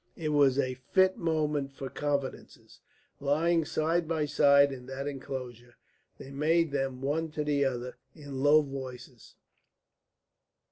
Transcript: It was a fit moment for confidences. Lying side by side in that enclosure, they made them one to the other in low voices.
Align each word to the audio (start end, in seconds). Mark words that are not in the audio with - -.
It 0.15 0.29
was 0.29 0.57
a 0.57 0.79
fit 0.93 1.15
moment 1.15 1.73
for 1.73 1.87
confidences. 1.87 2.79
Lying 3.19 3.63
side 3.65 4.07
by 4.07 4.25
side 4.25 4.71
in 4.71 4.87
that 4.87 5.07
enclosure, 5.07 5.75
they 6.17 6.31
made 6.31 6.71
them 6.71 7.01
one 7.03 7.29
to 7.33 7.43
the 7.43 7.63
other 7.65 7.97
in 8.15 8.39
low 8.41 8.63
voices. 8.63 9.35